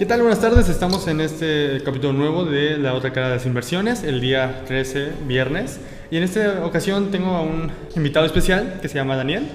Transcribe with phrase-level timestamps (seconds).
[0.00, 0.22] ¿Qué tal?
[0.22, 0.70] Buenas tardes.
[0.70, 5.10] Estamos en este capítulo nuevo de La otra cara de las inversiones, el día 13,
[5.26, 5.78] viernes.
[6.10, 9.46] Y en esta ocasión tengo a un invitado especial que se llama Daniel.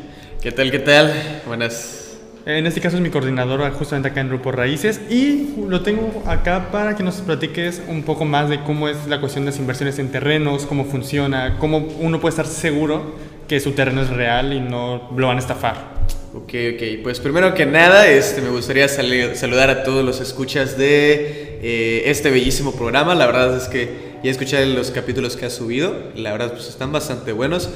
[0.41, 0.70] ¿Qué tal?
[0.70, 1.11] ¿Qué tal?
[1.47, 2.20] Buenas.
[2.45, 6.70] En este caso es mi coordinador justamente acá en Grupo Raíces y lo tengo acá
[6.71, 9.98] para que nos platiques un poco más de cómo es la cuestión de las inversiones
[9.98, 13.16] en terrenos, cómo funciona, cómo uno puede estar seguro
[13.48, 15.95] que su terreno es real y no lo van a estafar.
[16.36, 16.84] Ok, ok.
[17.02, 22.30] Pues primero que nada, este, me gustaría saludar a todos los escuchas de eh, este
[22.30, 23.16] bellísimo programa.
[23.16, 25.96] La verdad es que ya escuché los capítulos que ha subido.
[26.14, 27.70] La verdad, pues están bastante buenos.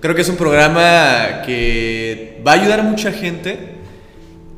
[0.00, 3.58] Creo que es un programa que va a ayudar a mucha gente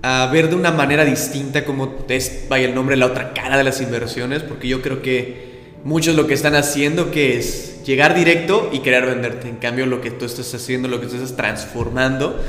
[0.03, 3.65] a ver de una manera distinta cómo es, vaya el nombre, la otra cara de
[3.65, 5.49] las inversiones, porque yo creo que
[5.83, 9.49] muchos lo que están haciendo que es llegar directo y querer venderte.
[9.49, 12.41] En cambio, lo que tú estás haciendo, lo que tú estás transformando,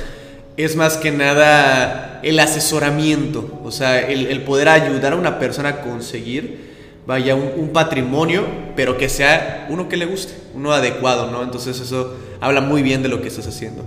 [0.59, 5.81] es más que nada el asesoramiento, o sea, el, poder ayudar a una persona a
[5.81, 6.69] conseguir,
[7.07, 11.43] vaya, un, patrimonio, pero que sea uno que le guste, uno adecuado, ¿no?
[11.43, 13.85] Entonces eso habla muy bien de lo que estás haciendo.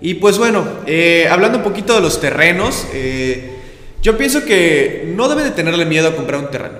[0.00, 3.50] Y pues bueno, eh, hablando un poquito de los terrenos, eh,
[4.00, 6.78] yo pienso que no debe de tenerle miedo a comprar un terreno.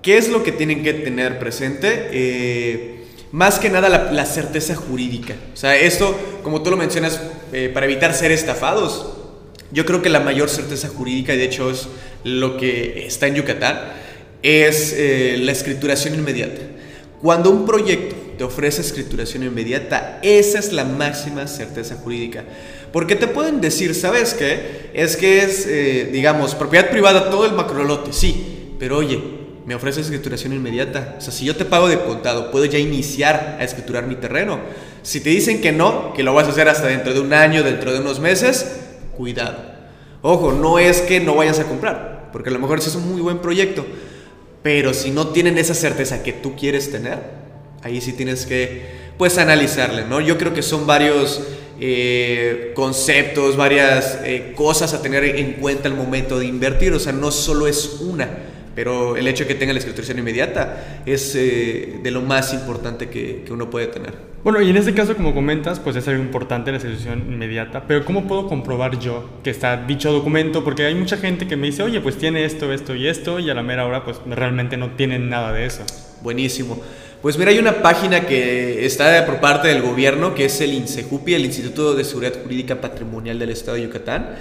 [0.00, 2.08] ¿Qué es lo que tienen que tener presente?
[2.12, 5.34] Eh, más que nada la, certeza jurídica.
[5.52, 7.20] O sea, esto, como tú lo mencionas,
[7.52, 9.06] eh, para evitar ser estafados,
[9.72, 11.88] yo creo que la mayor certeza jurídica, y de hecho es
[12.24, 13.80] lo que está en Yucatán,
[14.42, 16.60] es eh, la escrituración inmediata.
[17.20, 22.44] Cuando un proyecto te ofrece escrituración inmediata, esa es la máxima certeza jurídica.
[22.92, 24.90] Porque te pueden decir, ¿sabes qué?
[24.94, 29.35] Es que es, eh, digamos, propiedad privada todo el macrolote, sí, pero oye,
[29.66, 31.16] me ofreces escrituración inmediata.
[31.18, 34.60] O sea, si yo te pago de contado, puedo ya iniciar a escriturar mi terreno.
[35.02, 37.64] Si te dicen que no, que lo vas a hacer hasta dentro de un año,
[37.64, 38.78] dentro de unos meses,
[39.16, 39.58] cuidado.
[40.22, 43.10] Ojo, no es que no vayas a comprar, porque a lo mejor ese es un
[43.10, 43.84] muy buen proyecto,
[44.62, 47.18] pero si no tienen esa certeza que tú quieres tener,
[47.82, 48.86] ahí sí tienes que,
[49.18, 50.20] pues, analizarle, ¿no?
[50.20, 51.42] Yo creo que son varios
[51.80, 57.12] eh, conceptos, varias eh, cosas a tener en cuenta al momento de invertir, o sea,
[57.12, 61.98] no solo es una pero el hecho de que tenga la escrituración inmediata es eh,
[62.02, 64.12] de lo más importante que, que, uno puede tener.
[64.44, 68.04] Bueno, y en este caso, como comentas, pues es algo importante la escrituración inmediata, pero
[68.04, 70.62] ¿cómo puedo comprobar yo que está dicho documento?
[70.62, 73.48] Porque hay mucha gente que me dice, oye, pues tiene esto, esto y esto, y
[73.48, 75.82] a la mera hora, pues realmente no tienen nada de eso.
[76.22, 76.80] Buenísimo.
[77.22, 81.34] Pues mira, hay una página que está por parte del gobierno, que es el INSEJUPI,
[81.34, 84.36] el Instituto de Seguridad Jurídica Patrimonial del Estado de Yucatán,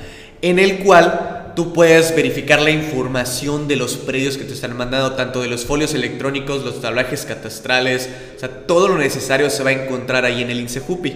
[0.45, 5.13] en el cual tú puedes verificar la información de los predios que te están mandando,
[5.13, 9.71] tanto de los folios electrónicos, los tablajes catastrales, o sea, todo lo necesario se va
[9.71, 11.13] a encontrar ahí en el INSEJUPI.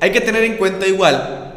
[0.00, 1.54] Hay que tener en cuenta igual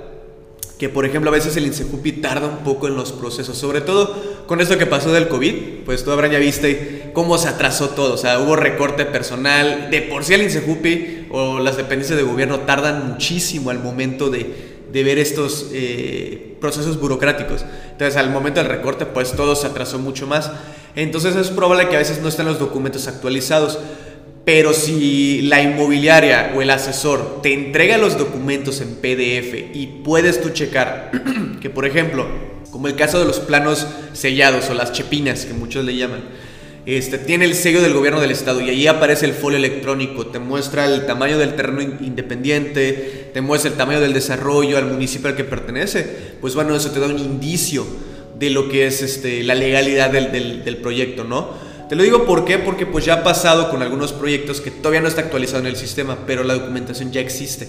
[0.78, 4.46] que, por ejemplo, a veces el INSEJUPI tarda un poco en los procesos, sobre todo
[4.48, 8.14] con esto que pasó del COVID, pues tú habrán ya viste cómo se atrasó todo,
[8.14, 12.62] o sea, hubo recorte personal, de por sí el INSEJUPI o las dependencias de gobierno
[12.62, 17.66] tardan muchísimo al momento de de ver estos eh, procesos burocráticos.
[17.92, 20.52] Entonces, al momento del recorte, pues todo se atrasó mucho más.
[20.96, 23.80] Entonces, es probable que a veces no estén los documentos actualizados.
[24.46, 30.42] Pero si la inmobiliaria o el asesor te entrega los documentos en PDF y puedes
[30.42, 31.12] tú checar
[31.62, 32.26] que, por ejemplo,
[32.72, 36.22] como el caso de los planos sellados o las chepinas, que muchos le llaman,
[36.86, 40.40] este, tiene el sello del gobierno del estado y ahí aparece el folio electrónico, te
[40.40, 45.36] muestra el tamaño del terreno independiente, te muestra el tamaño del desarrollo al municipio al
[45.36, 46.06] que pertenece,
[46.42, 47.86] pues bueno, eso te da un indicio
[48.38, 51.50] de lo que es este, la legalidad del, del, proyecto, ¿no?
[51.90, 55.02] Te lo digo por qué, porque pues ya ha pasado con algunos proyectos que todavía
[55.02, 57.68] no está actualizado en el sistema, pero la documentación ya existe.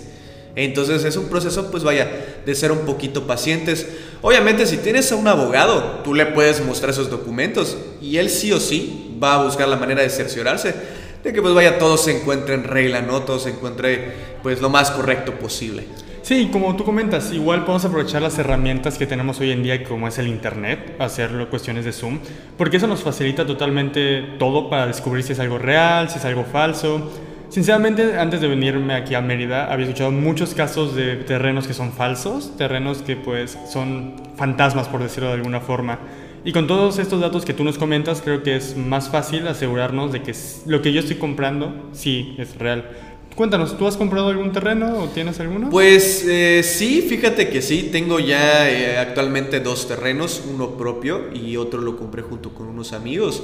[0.55, 2.09] Entonces es un proceso, pues vaya,
[2.45, 3.87] de ser un poquito pacientes.
[4.21, 8.53] Obviamente si tienes a un abogado, tú le puedes mostrar esos documentos y él sí
[8.53, 10.75] o sí va a buscar la manera de cerciorarse
[11.23, 13.23] de que pues vaya todo se encuentre en regla, ¿no?
[13.23, 15.87] Todo se encuentre pues lo más correcto posible.
[16.23, 20.07] Sí, como tú comentas, igual podemos aprovechar las herramientas que tenemos hoy en día, como
[20.07, 22.21] es el Internet, hacerlo cuestiones de Zoom,
[22.57, 26.45] porque eso nos facilita totalmente todo para descubrir si es algo real, si es algo
[26.45, 27.11] falso.
[27.49, 31.91] Sinceramente, antes de venirme aquí a Mérida, había escuchado muchos casos de terrenos que son
[31.91, 35.99] falsos, terrenos que pues son fantasmas, por decirlo de alguna forma.
[36.45, 40.11] Y con todos estos datos que tú nos comentas, creo que es más fácil asegurarnos
[40.13, 40.35] de que
[40.67, 42.91] lo que yo estoy comprando sí es real.
[43.35, 45.71] Cuéntanos, ¿tú has comprado algún terreno o tienes alguno?
[45.71, 51.57] Pues eh, sí, fíjate que sí, tengo ya eh, actualmente dos terrenos, uno propio y
[51.57, 53.43] otro lo compré junto con unos amigos,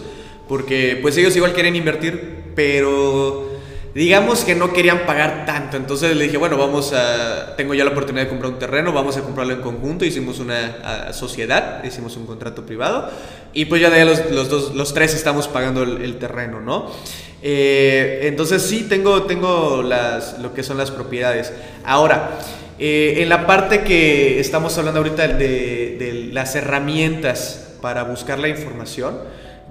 [0.48, 3.55] porque pues ellos igual quieren invertir, pero
[3.96, 5.78] digamos que no querían pagar tanto.
[5.78, 9.16] Entonces le dije, bueno, vamos a, tengo ya la oportunidad de comprar un terreno, vamos
[9.16, 10.04] a comprarlo en conjunto.
[10.04, 13.08] Hicimos una sociedad, hicimos un contrato privado
[13.54, 16.90] y pues ya de ahí los, dos, los tres estamos pagando el, terreno, ¿no?
[17.42, 21.54] Eh, entonces sí, tengo, tengo las, lo que son las propiedades.
[21.82, 22.32] Ahora,
[22.78, 28.48] eh, en la parte que estamos hablando ahorita de, de las herramientas para buscar la
[28.48, 29.16] información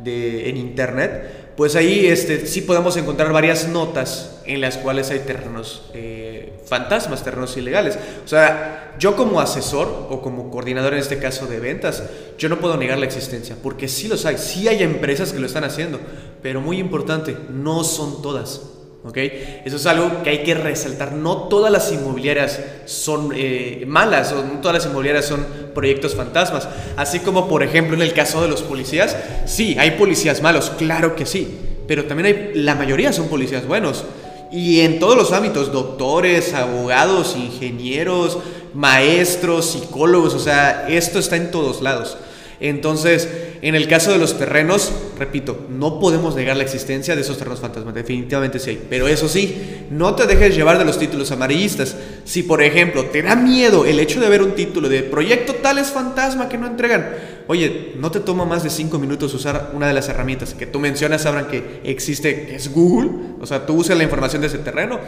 [0.03, 5.19] de, en Internet, pues ahí este, sí podemos encontrar varias notas en las cuales hay
[5.19, 7.97] terrenos eh, fantasmas, terrenos ilegales.
[8.23, 12.03] O sea, yo como asesor o como coordinador en este caso de ventas,
[12.37, 15.47] yo no puedo negar la existencia, porque sí los hay, sí hay empresas que lo
[15.47, 15.99] están haciendo,
[16.41, 18.74] pero muy importante, no son todas.
[19.05, 19.17] ¿Ok?
[19.65, 21.13] Eso es algo que hay que resaltar.
[21.13, 26.67] No todas las inmobiliarias son eh, malas, o no todas las inmobiliarias son proyectos fantasmas.
[26.97, 29.15] Así como, por ejemplo, en el caso de los policías,
[29.45, 31.57] sí, hay policías malos, claro que sí,
[31.87, 34.05] pero también hay, la mayoría son policías buenos.
[34.51, 38.37] Y en todos los ámbitos, doctores, abogados, ingenieros,
[38.73, 42.17] maestros, psicólogos, o sea, esto está en todos lados.
[42.59, 43.27] Entonces,
[43.61, 47.59] en el caso de los terrenos, repito, no podemos negar la existencia de esos terrenos
[47.59, 48.85] fantasmas, definitivamente sí hay.
[48.89, 51.95] Pero eso sí, no te dejes llevar de los títulos amarillistas.
[52.23, 55.77] Si, por ejemplo, te da miedo el hecho de ver un título de proyecto tal
[55.77, 57.13] es fantasma que no entregan,
[57.47, 60.79] oye, no te toma más de cinco minutos usar una de las herramientas que tú
[60.79, 64.57] mencionas, sabrán que existe, que es Google, o sea, tú usas la información de ese
[64.59, 64.99] terreno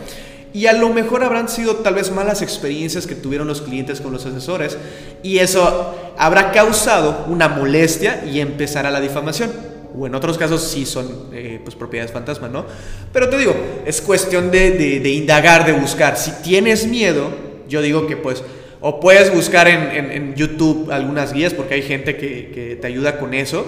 [0.54, 4.14] y a lo mejor habrán sido tal vez malas experiencias que tuvieron los clientes con
[4.14, 4.78] los asesores
[5.22, 9.67] y eso habrá causado una molestia y empezará la difamación.
[9.98, 12.66] O en otros casos sí son eh, pues, propiedades fantasma, ¿no?
[13.12, 13.56] Pero te digo,
[13.86, 16.18] es cuestión de, indagar, de buscar.
[16.18, 17.30] Si tienes miedo,
[17.68, 18.44] yo digo que pues
[18.80, 23.34] o puedes buscar en, YouTube algunas guías porque hay gente que, que te ayuda con
[23.34, 23.66] eso,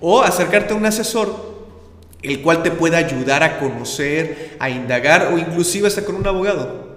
[0.00, 1.50] o acercarte a un asesor
[2.22, 6.89] el cual te pueda ayudar a conocer, a indagar o inclusive hasta con un abogado.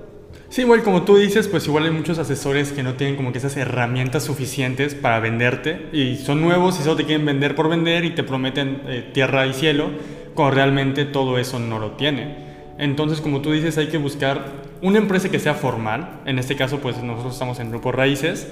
[0.54, 3.40] Sí, igual como tú dices, pues igual hay muchos asesores que no tienen como que
[3.40, 8.06] esas herramientas suficientes para venderte y son nuevos y solo te quieren vender por vender
[8.06, 9.90] y te prometen eh, tierra y cielo,
[10.36, 12.36] cuando realmente todo eso no lo tiene.
[12.78, 14.46] Entonces, como tú dices, hay que buscar
[14.84, 16.22] una empresa que sea formal.
[16.28, 18.48] En este caso, pues nosotros estamos en Grupo Raíces.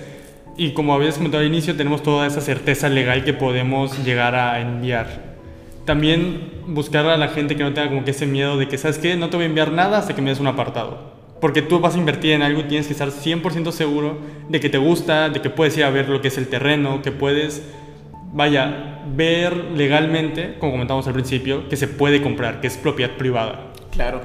[0.57, 4.59] Y como habías comentado al inicio, tenemos toda esa certeza legal que podemos llegar a
[4.59, 5.30] enviar
[5.86, 8.98] también buscar a la gente que no tenga como que ese miedo de que, ¿sabes
[8.98, 9.15] qué?
[9.18, 11.20] No te voy a enviar nada hasta que me des un apartado.
[11.41, 14.77] Porque tú vas a invertir en algo tienes que estar 100% seguro de que te
[14.77, 17.63] gusta, de que puedes ir a ver lo que es el terreno, que puedes,
[18.31, 23.73] vaya, ver legalmente, como comentamos al principio, que se puede comprar, que es propiedad privada.
[23.91, 24.21] Claro,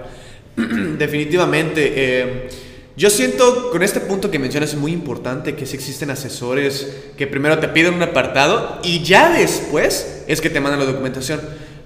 [0.57, 1.93] definitivamente.
[1.97, 2.49] Eh,
[2.97, 7.27] yo siento con este punto que mencionas es muy importante que si existen asesores que
[7.27, 11.41] primero te piden un apartado y ya después es que te mandan la documentación.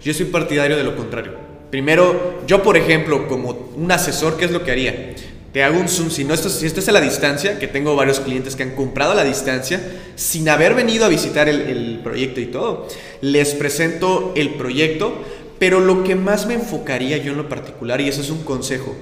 [0.05, 1.50] Yo soy partidario de lo contrario.
[1.70, 5.14] Primero, yo por ejemplo, como un asesor, ¿qué es lo que haría?
[5.52, 8.20] Te hago un zoom, si, no estás, si estás a la distancia, que tengo varios
[8.20, 9.81] clientes que han comprado a la distancia
[10.14, 12.87] sin haber venido a visitar el, el proyecto y todo,
[13.20, 15.12] les presento el proyecto,
[15.58, 18.94] pero lo que más me enfocaría yo en lo particular, y eso es un consejo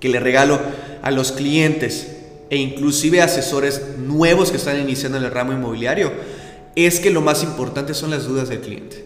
[0.00, 0.58] que le regalo
[1.02, 2.16] a los clientes
[2.48, 6.12] e inclusive asesores nuevos que están iniciando en el ramo inmobiliario,
[6.74, 9.04] es que lo más importante son las dudas del cliente.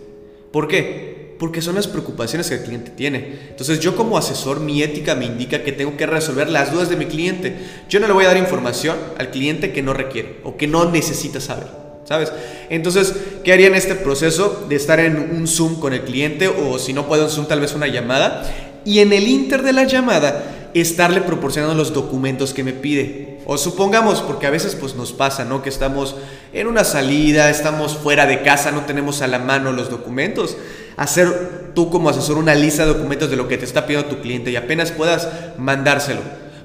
[0.50, 1.23] ¿Por qué?
[1.38, 3.38] Porque son las preocupaciones que el cliente tiene.
[3.50, 6.96] Entonces yo como asesor, mi ética me indica que tengo que resolver las dudas de
[6.96, 7.56] mi cliente.
[7.88, 10.90] Yo no le voy a dar información al cliente que no requiere o que no
[10.90, 11.84] necesita saber.
[12.04, 12.30] ¿Sabes?
[12.68, 13.14] Entonces,
[13.44, 16.92] ¿qué haría en este proceso de estar en un Zoom con el cliente o si
[16.92, 18.44] no puedo un Zoom, tal vez una llamada?
[18.84, 23.23] Y en el inter de la llamada, estarle proporcionando los documentos que me pide.
[23.46, 25.62] O supongamos, porque a veces pues nos pasa, ¿no?
[25.62, 26.16] Que estamos
[26.52, 30.56] en una salida, estamos fuera de casa, no tenemos a la mano los documentos.
[30.96, 34.22] Hacer tú como asesor una lista de documentos de lo que te está pidiendo tu
[34.22, 36.20] cliente y apenas puedas mandárselo.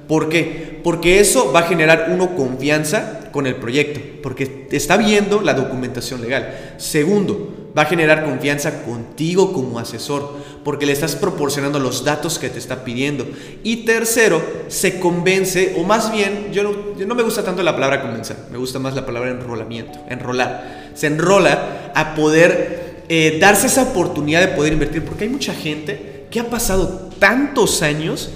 [0.08, 0.80] ¿Por qué?
[0.82, 6.20] Porque eso va a generar uno confianza con el proyecto, porque está viendo la documentación
[6.20, 6.74] legal.
[6.78, 10.34] Segundo, va a generar confianza contigo como asesor,
[10.64, 13.26] porque le estás proporcionando los datos que te está pidiendo.
[13.62, 18.36] Y tercero, se convence, o más bien, yo no, me gusta tanto la palabra convencer,
[18.50, 20.90] me gusta más la palabra enrolamiento, enrolar.
[20.94, 26.26] Se enrola a poder eh, darse esa oportunidad de poder invertir, porque hay mucha gente
[26.30, 28.30] que ha pasado tantos años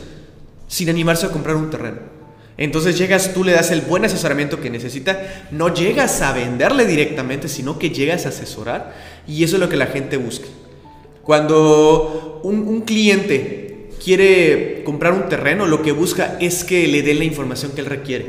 [0.69, 2.15] sin animarse a comprar un terreno.
[2.57, 7.49] Entonces llegas, tú le das el buen asesoramiento que necesita, no llegas a venderle directamente,
[7.49, 8.95] sino que llegas a asesorar
[9.27, 10.47] y eso es lo que la gente busca.
[11.23, 17.25] Cuando un, cliente quiere comprar un terreno, lo que busca es que le den la
[17.25, 18.27] información que él requiere,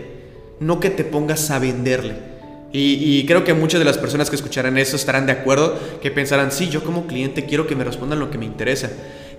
[0.59, 2.34] no que te pongas a venderle.
[2.77, 6.51] Y, creo que muchas de las personas que escucharán eso estarán de acuerdo, que pensarán,
[6.51, 8.89] sí, yo como cliente quiero que me respondan lo que me interesa.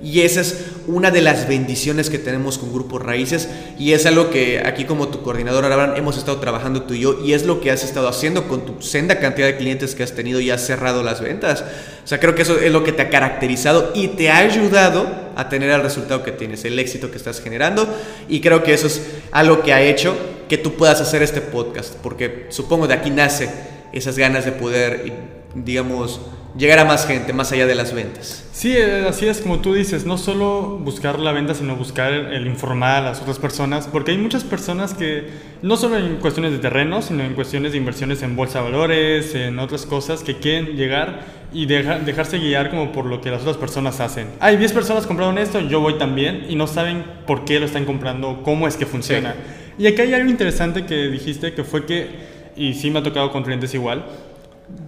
[0.02, 4.28] Y esa es una de las bendiciones que tenemos con Grupo Raíces y es algo
[4.28, 7.60] que aquí como tu coordinador Abraham hemos estado trabajando tú y yo y es lo
[7.62, 10.66] que has estado haciendo con tu senda cantidad de clientes que has tenido y has
[10.66, 11.64] cerrado las ventas.
[12.04, 15.06] O sea, creo que eso es lo que te ha caracterizado y te ha ayudado
[15.34, 17.88] a tener el resultado que tienes, el éxito que estás generando
[18.28, 19.00] y creo que eso es
[19.32, 20.14] algo que ha hecho
[20.48, 23.50] que tú puedas hacer este podcast porque supongo de aquí nace
[23.92, 25.12] esas ganas de poder,
[25.54, 26.20] digamos,
[26.56, 28.44] llegar a más gente más allá de las ventas.
[28.52, 32.46] Sí, eh, así es como tú dices, no solo buscar la venta, sino buscar el
[32.46, 35.28] informar a las otras personas, porque hay muchas personas que,
[35.62, 39.34] no solo en cuestiones de terreno, sino en cuestiones de inversiones en bolsa de valores,
[39.34, 43.56] en otras cosas, que quieren llegar y dejarse guiar como por lo que las otras
[43.56, 44.28] personas hacen.
[44.40, 47.84] Hay 10 personas compraron esto, yo voy también, y no saben por qué lo están
[47.84, 49.34] comprando, cómo es que funciona.
[49.78, 52.08] Y aquí hay algo interesante que dijiste, que fue que,
[52.56, 54.04] y sí me ha tocado con clientes igual,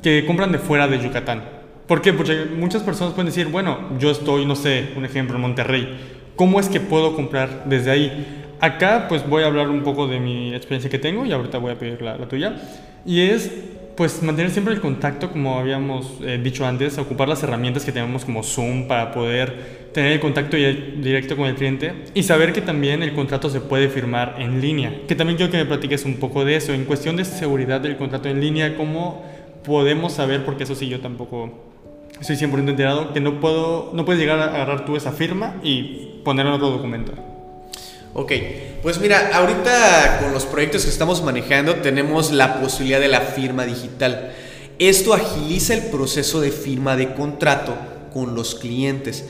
[0.03, 1.43] que compran de fuera de Yucatán.
[1.87, 2.13] ¿Por qué?
[2.13, 5.97] Porque muchas personas pueden decir, bueno, yo estoy, no sé, un ejemplo, en Monterrey.
[6.37, 8.47] ¿Cómo es que puedo comprar desde ahí?
[8.61, 11.73] Acá pues voy a hablar un poco de mi experiencia que tengo y ahorita voy
[11.73, 12.57] a pedir la, tuya.
[13.07, 13.51] Y es
[13.97, 18.25] pues mantener siempre el contacto, como habíamos eh, dicho antes, ocupar las herramientas que tenemos
[18.25, 23.03] como Zoom para poder tener el contacto directo con el cliente y saber que también
[23.03, 25.03] el contrato se puede firmar en línea.
[25.07, 27.97] Que también quiero que me platiques un poco de eso, en cuestión de seguridad del
[27.97, 29.25] contrato en línea, cómo
[29.65, 31.67] podemos saber, porque eso sí yo tampoco
[32.21, 36.21] estoy 100% enterado que no, puedo, no puedes llegar a agarrar tú esa firma y
[36.25, 37.13] ponerla en otro documento.
[38.15, 38.33] Ok,
[38.83, 43.65] pues mira, ahorita con los proyectos que estamos manejando tenemos la posibilidad de la firma
[43.65, 44.33] digital.
[44.79, 47.77] Esto agiliza el proceso de firma de contrato
[48.13, 49.29] con los clientes.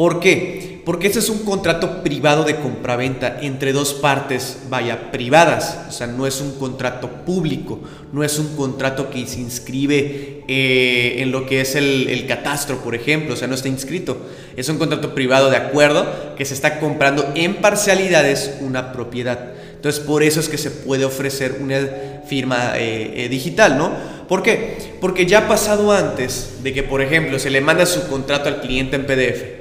[0.00, 0.80] ¿Por qué?
[0.86, 5.76] Porque este es un contrato privado de compraventa entre dos partes, vaya, privadas.
[5.90, 11.16] O sea, no es un contrato público, no es un contrato que se inscribe eh,
[11.18, 13.34] en lo que es el, el, catastro, por ejemplo.
[13.34, 14.16] O sea, no está inscrito.
[14.56, 19.52] Es un contrato privado de acuerdo que se está comprando en parcialidades una propiedad.
[19.76, 21.78] Entonces, por eso es que se puede ofrecer una
[22.26, 23.92] firma eh, eh, digital, ¿no?
[24.26, 24.78] ¿Por qué?
[24.98, 28.62] Porque ya ha pasado antes de que, por ejemplo, se le manda su contrato al
[28.62, 29.59] cliente en PDF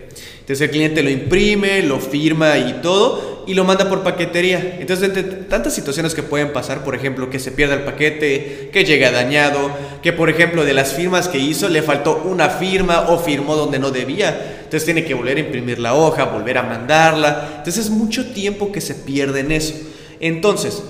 [0.50, 4.78] entonces el cliente lo imprime, lo firma y todo y lo manda por paquetería.
[4.80, 8.84] Entonces, entre tantas situaciones que pueden pasar, por ejemplo, que se pierda el paquete, que
[8.84, 9.70] llega dañado,
[10.02, 13.78] que por ejemplo de las firmas que hizo le faltó una firma o firmó donde
[13.78, 14.56] no debía.
[14.64, 17.50] Entonces tiene que volver a imprimir la hoja, volver a mandarla.
[17.58, 19.76] Entonces es mucho tiempo que se pierde en eso.
[20.20, 20.82] Entonces,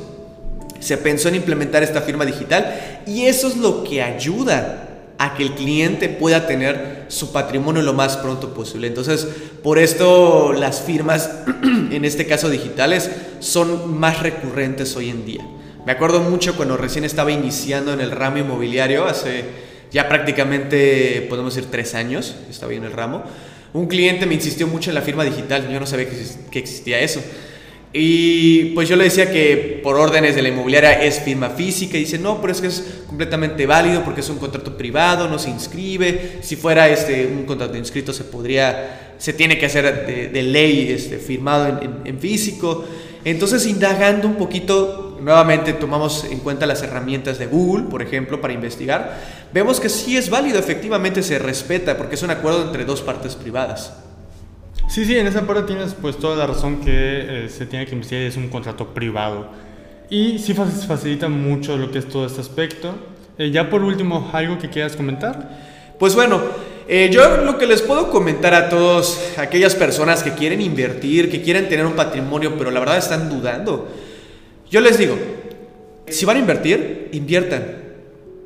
[0.80, 4.88] se pensó en implementar esta firma digital y eso es lo que ayuda
[5.18, 8.88] a que el cliente pueda tener su patrimonio lo más pronto posible.
[8.88, 9.28] Entonces,
[9.62, 11.30] por esto las firmas,
[11.92, 15.46] en este caso digitales, son más recurrentes hoy en día.
[15.86, 19.44] Me acuerdo mucho cuando recién estaba iniciando en el ramo inmobiliario, hace
[19.92, 23.24] ya prácticamente, podemos decir, tres años, estaba en el ramo.
[23.74, 26.08] Un cliente me insistió mucho en la firma digital, yo no sabía
[26.52, 27.22] que existía eso.
[27.92, 32.02] Y pues yo le decía que por órdenes de la inmobiliaria es firma física y
[32.02, 35.50] dice, no, pero es que es completamente válido porque es un contrato privado, no se
[35.50, 36.38] inscribe.
[36.42, 41.18] Si fuera este, un contrato inscrito se podría, se tiene que hacer de, ley este,
[41.18, 42.86] firmado en, en, físico.
[43.26, 48.54] Entonces, indagando un poquito, nuevamente tomamos en cuenta las herramientas de Google, por ejemplo, para
[48.54, 49.20] investigar.
[49.52, 53.36] Vemos que sí es válido, efectivamente se respeta porque es un acuerdo entre dos partes
[53.36, 53.94] privadas.
[54.90, 57.94] Sí, sí, en esa parte tienes pues toda la razón que eh, se tiene que
[57.94, 59.48] investigar es un contrato privado.
[60.10, 62.96] Y sí facilita mucho lo que es todo este aspecto.
[63.38, 65.96] Eh, ya por último, ¿algo que quieras comentar?
[66.00, 66.42] Pues bueno,
[66.88, 71.44] eh, yo lo que les puedo comentar a todos aquellas personas que quieren invertir, que
[71.44, 73.88] quieren tener un patrimonio, pero la verdad están dudando,
[74.72, 75.16] yo les digo,
[76.08, 77.89] si van a invertir, inviertan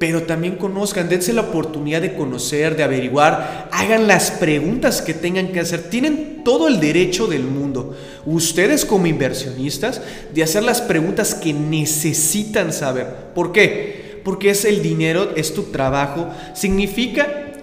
[0.04, 5.54] pero también conozcan, dense la oportunidad de conocer, de averiguar, hagan las preguntas que tengan
[5.54, 5.84] que hacer.
[5.84, 7.96] Tienen todo el derecho del mundo,
[8.26, 10.02] ustedes como inversionistas,
[10.34, 13.08] de hacer las preguntas que necesitan saber.
[13.34, 14.20] ¿Por qué?
[14.26, 17.54] Porque es el dinero, es tu trabajo, significa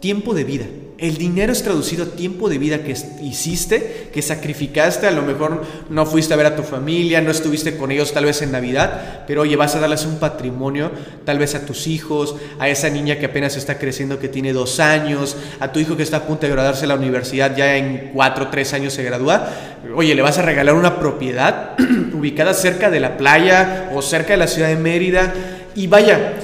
[0.00, 0.66] tiempo de vida.
[0.98, 5.64] El dinero es traducido a tiempo de vida que hiciste, que sacrificaste, a lo mejor
[5.90, 9.22] no fuiste a ver a tu familia, no estuviste con ellos tal vez en Navidad,
[9.24, 10.90] pero oye, vas a darles un patrimonio
[11.24, 14.80] tal vez a tus hijos, a esa niña que apenas está creciendo que tiene dos
[14.80, 18.10] años, a tu hijo que está a punto de graduarse a la universidad, ya en
[18.12, 19.50] cuatro o tres años se gradúa,
[19.94, 21.76] oye, le vas a regalar una propiedad
[22.12, 25.32] ubicada cerca de la playa o cerca de la ciudad de Mérida
[25.76, 26.34] y vaya,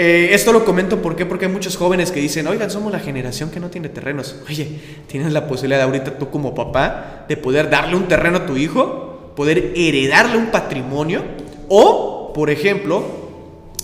[0.00, 3.50] eh, esto lo comento ¿por porque hay muchos jóvenes que dicen, oigan, somos la generación
[3.50, 4.36] que no tiene terrenos.
[4.48, 4.78] Oye,
[5.08, 9.32] tienes la posibilidad ahorita tú como papá de poder darle un terreno a tu hijo,
[9.34, 11.24] poder heredarle un patrimonio
[11.68, 13.04] o, por ejemplo,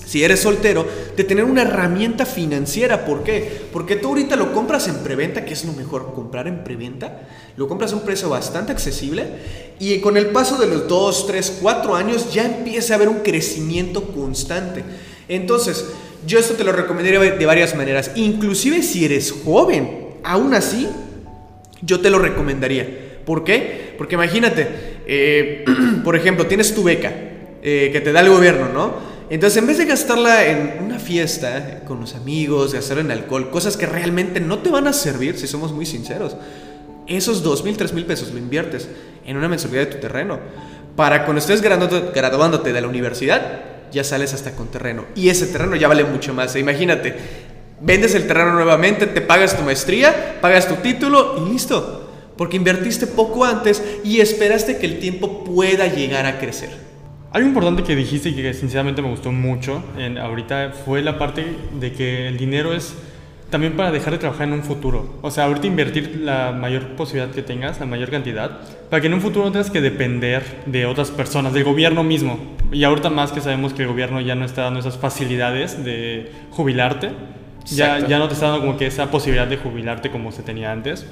[0.06, 3.04] si eres soltero, de tener una herramienta financiera.
[3.04, 3.62] ¿Por qué?
[3.72, 7.22] Porque tú ahorita lo compras en preventa, que es lo mejor, comprar en preventa.
[7.56, 9.24] Lo compras a un precio bastante accesible
[9.80, 13.20] y con el paso de los 2, 3, 4 años ya empieza a haber un
[13.20, 14.84] crecimiento constante.
[15.28, 15.86] Entonces,
[16.26, 18.12] yo esto te lo recomendaría de varias maneras.
[18.14, 20.88] Inclusive si eres joven, aún así,
[21.82, 23.20] yo te lo recomendaría.
[23.24, 23.94] ¿Por qué?
[23.96, 24.68] Porque imagínate,
[25.06, 25.64] eh,
[26.04, 27.12] por ejemplo, tienes tu beca
[27.62, 29.14] eh, que te da el gobierno, ¿no?
[29.30, 33.76] Entonces, en vez de gastarla en una fiesta con los amigos, gastarla en alcohol, cosas
[33.76, 36.36] que realmente no te van a servir, si somos muy sinceros,
[37.06, 38.88] esos dos mil, tres mil pesos lo inviertes
[39.26, 40.38] en una mensualidad de tu terreno.
[40.94, 45.06] Para cuando estés graduándote de la universidad, ya sales hasta con terreno.
[45.14, 46.54] Y ese terreno ya vale mucho más.
[46.54, 47.14] E imagínate,
[47.80, 52.10] vendes el terreno nuevamente, te pagas tu maestría, pagas tu título y listo.
[52.36, 56.70] Porque invertiste poco antes y esperaste que el tiempo pueda llegar a crecer.
[57.30, 61.44] Algo importante que dijiste y que sinceramente me gustó mucho en, ahorita fue la parte
[61.80, 62.94] de que el dinero es
[63.50, 65.18] también para dejar de trabajar en un futuro.
[65.22, 68.60] O sea, ahorita invertir la mayor posibilidad que tengas, la mayor cantidad,
[68.90, 72.38] para que en un futuro no tengas que depender de otras personas, del gobierno mismo.
[72.72, 76.32] Y ahorita más que sabemos que el gobierno ya no está dando esas facilidades de
[76.50, 77.10] jubilarte,
[77.66, 80.72] ya, ya no te está dando como que esa posibilidad de jubilarte como se tenía
[80.72, 81.06] antes.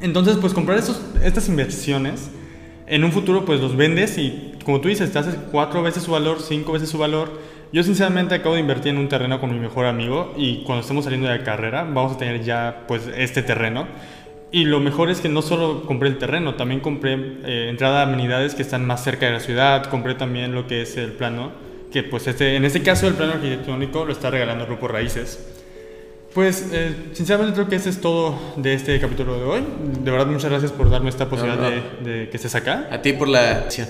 [0.00, 2.30] Entonces, pues comprar esos, estas inversiones
[2.86, 6.12] en un futuro pues los vendes y como tú dices, te haces cuatro veces su
[6.12, 7.40] valor, cinco veces su valor.
[7.72, 11.04] Yo sinceramente acabo de invertir en un terreno con mi mejor amigo y cuando estemos
[11.04, 13.86] saliendo de la carrera vamos a tener ya pues este terreno.
[14.52, 17.14] Y lo mejor es que no solo compré el terreno, también compré
[17.44, 20.82] eh, entrada a amenidades que están más cerca de la ciudad, compré también lo que
[20.82, 21.50] es el plano,
[21.90, 25.63] que pues este, en este caso el plano arquitectónico lo está regalando Grupo Raíces.
[26.34, 29.64] Pues eh, sinceramente creo que ese es todo de este capítulo de hoy.
[30.00, 32.88] De verdad muchas gracias por darme esta posibilidad De, que estés acá.
[32.90, 33.86] A ti por la acción.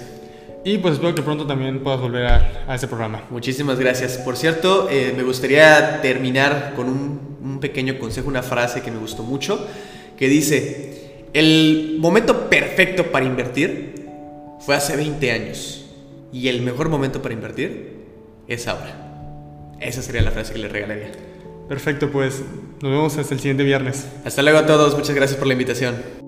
[0.62, 3.22] Y pues espero que pronto también puedas volver a, a ese programa.
[3.30, 4.18] Muchísimas gracias.
[4.18, 8.98] Por cierto, eh, me gustaría terminar con un, un pequeño consejo, una frase que me
[8.98, 9.66] gustó mucho,
[10.18, 14.06] que dice, el momento perfecto para invertir
[14.60, 15.86] fue hace 20 años
[16.30, 18.04] y el mejor momento para invertir
[18.48, 19.72] es ahora.
[19.80, 21.33] Esa sería la frase que le regalaría.
[21.68, 22.42] Perfecto, pues
[22.82, 24.06] nos vemos hasta el siguiente viernes.
[24.24, 26.23] Hasta luego a todos, muchas gracias por la invitación.